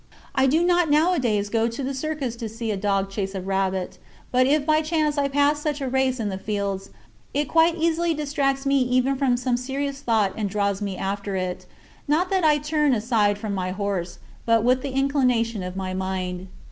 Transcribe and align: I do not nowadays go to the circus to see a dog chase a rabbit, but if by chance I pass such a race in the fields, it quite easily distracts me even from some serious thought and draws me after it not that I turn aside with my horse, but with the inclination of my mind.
I 0.33 0.47
do 0.47 0.63
not 0.65 0.89
nowadays 0.89 1.49
go 1.49 1.67
to 1.67 1.83
the 1.83 1.93
circus 1.93 2.35
to 2.37 2.49
see 2.49 2.71
a 2.71 2.75
dog 2.75 3.11
chase 3.11 3.35
a 3.35 3.39
rabbit, 3.41 3.99
but 4.31 4.47
if 4.47 4.65
by 4.65 4.81
chance 4.81 5.15
I 5.15 5.27
pass 5.27 5.61
such 5.61 5.79
a 5.79 5.87
race 5.87 6.19
in 6.19 6.29
the 6.29 6.39
fields, 6.39 6.89
it 7.35 7.47
quite 7.47 7.75
easily 7.75 8.15
distracts 8.15 8.65
me 8.65 8.79
even 8.79 9.15
from 9.15 9.37
some 9.37 9.57
serious 9.57 10.01
thought 10.01 10.33
and 10.35 10.49
draws 10.49 10.81
me 10.81 10.97
after 10.97 11.35
it 11.35 11.67
not 12.07 12.31
that 12.31 12.43
I 12.43 12.57
turn 12.57 12.95
aside 12.95 13.39
with 13.43 13.51
my 13.51 13.69
horse, 13.69 14.17
but 14.43 14.63
with 14.63 14.81
the 14.81 14.89
inclination 14.93 15.61
of 15.61 15.75
my 15.75 15.93
mind. 15.93 16.47